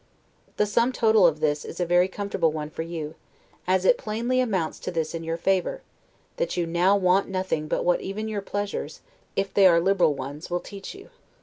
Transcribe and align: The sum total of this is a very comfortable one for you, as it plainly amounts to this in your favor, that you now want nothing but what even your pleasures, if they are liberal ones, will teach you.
The 0.57 0.65
sum 0.65 0.91
total 0.91 1.27
of 1.27 1.41
this 1.41 1.63
is 1.63 1.79
a 1.79 1.85
very 1.85 2.07
comfortable 2.07 2.51
one 2.51 2.71
for 2.71 2.81
you, 2.81 3.13
as 3.67 3.85
it 3.85 3.99
plainly 3.99 4.39
amounts 4.41 4.79
to 4.79 4.89
this 4.89 5.13
in 5.13 5.23
your 5.23 5.37
favor, 5.37 5.83
that 6.37 6.57
you 6.57 6.65
now 6.65 6.97
want 6.97 7.27
nothing 7.27 7.67
but 7.67 7.85
what 7.85 8.01
even 8.01 8.27
your 8.27 8.41
pleasures, 8.41 9.01
if 9.35 9.53
they 9.53 9.67
are 9.67 9.79
liberal 9.79 10.15
ones, 10.15 10.49
will 10.49 10.59
teach 10.59 10.95
you. 10.95 11.11